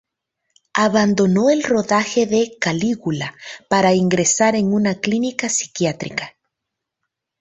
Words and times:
Abandonó 0.73 1.51
el 1.51 1.61
rodaje 1.61 2.25
de 2.25 2.57
"Calígula" 2.59 3.35
para 3.69 3.93
ingresar 3.93 4.55
en 4.55 4.73
una 4.73 4.95
clínica 4.95 5.47
psiquiátrica. 5.47 6.35